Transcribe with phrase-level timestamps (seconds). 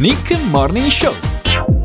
[0.00, 1.12] Nick Morning Show.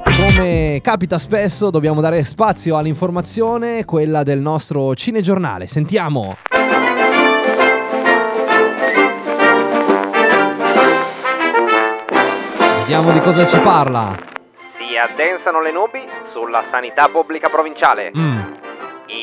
[0.04, 5.66] Come capita spesso, dobbiamo dare spazio all'informazione, quella del nostro cinegiornale.
[5.66, 6.38] Sentiamo.
[12.78, 14.16] Vediamo di cosa ci parla.
[14.78, 18.12] Si addensano le nubi sulla sanità pubblica provinciale.
[18.16, 18.53] Mm,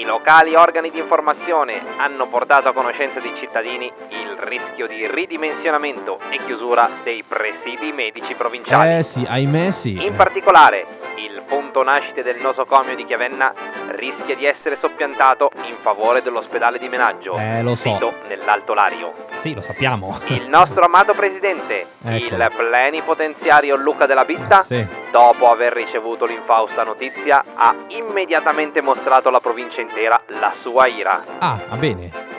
[0.00, 6.18] I locali organi di informazione hanno portato a conoscenza dei cittadini il rischio di ridimensionamento
[6.30, 8.96] e chiusura dei presidi medici provinciali.
[8.96, 10.02] Eh sì, ahimè sì.
[10.02, 10.86] In particolare,
[11.16, 13.52] il punto nascite del nosocomio di Chiavenna
[13.88, 17.92] rischia di essere soppiantato in favore dell'ospedale di Menaggio, Eh, lo so.
[17.92, 19.12] sito nell'Alto Lario.
[19.32, 20.18] Sì, lo sappiamo.
[20.28, 22.42] Il nostro amato presidente, Eccolo.
[22.44, 24.86] il plenipotenziario Luca della Bitta, Sì.
[25.10, 31.24] Dopo aver ricevuto l'infausta notizia, ha immediatamente mostrato alla provincia intera la sua ira.
[31.38, 32.29] Ah, va bene.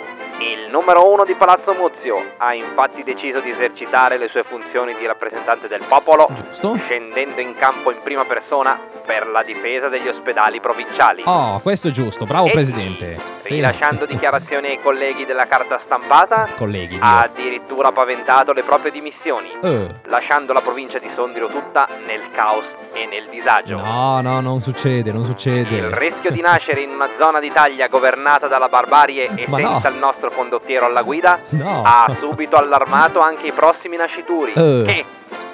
[0.42, 5.06] Il numero uno di Palazzo Muzio ha infatti deciso di esercitare le sue funzioni di
[5.06, 6.76] rappresentante del popolo, Giusto?
[6.86, 11.24] scendendo in campo in prima persona per la difesa degli ospedali provinciali.
[11.26, 12.26] Oh, questo è giusto.
[12.26, 13.20] Bravo E presidente.
[13.44, 16.98] rilasciando dichiarazioni ai colleghi della carta stampata, Colleghi.
[17.00, 19.88] Ha addirittura paventato le proprie dimissioni, Eh.
[20.06, 23.78] lasciando la provincia di Sondrio tutta nel caos e nel disagio.
[23.78, 25.90] No, no, non succede, non Il succede.
[26.00, 29.68] rischio di nascere in una zona d'Italia governata dalla barbarie e Ma no.
[29.68, 31.84] senza il nostro condottiero alla guida No.
[31.86, 34.84] ha subito allarmato anche i prossimi nascituri Eh.
[34.86, 35.06] che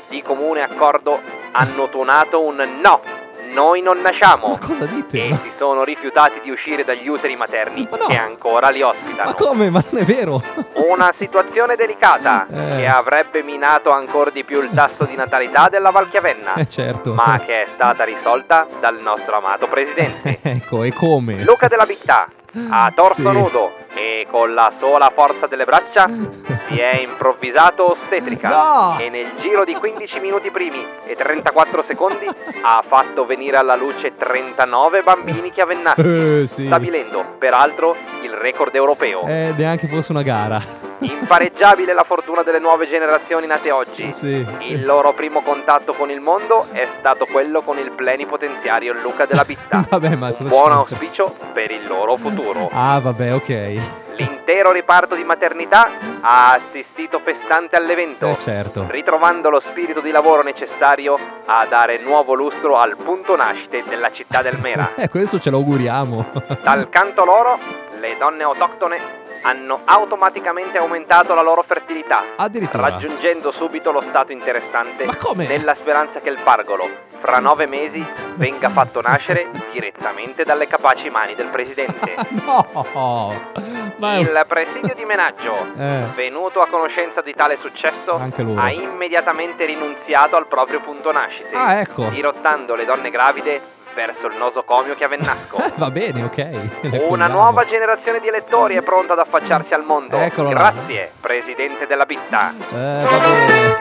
[0.09, 1.19] di comune accordo
[1.51, 3.01] hanno tuonato un no.
[3.49, 4.49] Noi non nasciamo.
[4.49, 5.23] Ma cosa dite?
[5.23, 8.05] E Ma, si sono rifiutati di uscire dagli uteri materni Ma no.
[8.05, 9.29] che ancora li ospitano.
[9.29, 9.69] ma come?
[9.69, 10.43] Ma non è vero?
[10.89, 12.75] Una situazione delicata Eh.
[12.77, 17.13] che avrebbe minato ancora di più il tasso di natalità della Valchiavenna, Eh certo.
[17.13, 20.37] ma che è stata risolta dal nostro amato presidente.
[20.43, 21.43] ecco, e come?
[21.43, 22.27] Luca della Bittà,
[22.69, 23.37] a torso Sì.
[23.37, 28.97] nudo e con la sola forza delle braccia, si è improvvisato ostetrica No!
[28.99, 34.15] e nel giro di 15 minuti primi e 34 secondi ha fatto venire alla luce
[34.15, 36.65] 39 bambini chiavennati, Eh, sì.
[36.67, 39.21] stabilendo peraltro il record europeo.
[39.25, 40.86] Eh, neanche fosse una gara.
[40.99, 44.11] Impareggiabile la fortuna delle nuove generazioni nate oggi.
[44.11, 44.45] Sì.
[44.61, 49.43] Il loro primo contatto con il mondo è stato quello con il plenipotenziario Luca della
[49.43, 49.85] Bitta.
[49.89, 52.69] Vabbè, ma cosa Un buon auspicio per il loro futuro.
[52.71, 54.05] Ah, vabbè, ok.
[54.17, 55.87] L'intero riparto di maternità
[56.21, 58.87] ha assistito festante all'evento, Eh, certo.
[58.89, 61.15] ritrovando lo spirito di lavoro necessario
[61.45, 64.93] a dare nuovo lustro al punto nascite della città del Mera.
[64.97, 66.31] Eh, questo ce lo auguriamo.
[66.63, 67.59] Dal canto loro,
[67.99, 72.89] le donne autoctone hanno automaticamente aumentato la loro fertilità, Addirittura.
[72.89, 75.47] raggiungendo subito lo stato interessante Ma come?
[75.47, 76.87] nella speranza che il pargolo,
[77.19, 78.05] fra nove mesi,
[78.35, 82.15] venga fatto nascere direttamente dalle capaci mani del presidente.
[82.47, 83.35] No!
[83.97, 86.03] Ma Il presidio di Menaggio, Eh.
[86.15, 88.61] venuto a conoscenza di tale successo, Anche loro.
[88.61, 92.05] ha immediatamente rinunziato al proprio punto nascite, Ah, ecco.
[92.09, 93.61] dirottando le donne gravide
[93.97, 95.57] verso il nosocomio chiavennasco.
[95.57, 97.07] Eh, va bene, ok.
[97.09, 100.17] Una nuova generazione di elettori è pronta ad affacciarsi al mondo.
[100.17, 100.71] Eccolo là.
[100.71, 102.53] Grazie, presidente della Bitta.
[102.69, 103.75] Eh, va bene.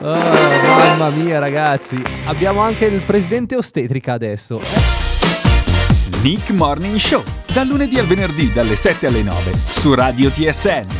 [0.00, 0.14] Oh,
[0.78, 2.00] mamma mia, ragazzi.
[2.26, 4.60] Abbiamo anche il presidente ostetrica adesso.
[6.22, 7.24] Nick Morning Show.
[7.52, 10.97] Dal lunedì al venerdì dalle 7 alle 9 su Radio TSN.